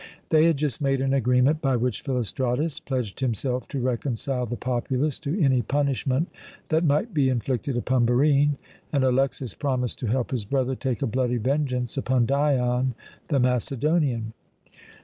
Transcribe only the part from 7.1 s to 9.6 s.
be inflicted upon Barine, and Alexas